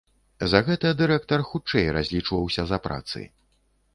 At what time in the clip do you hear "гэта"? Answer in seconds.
0.67-0.87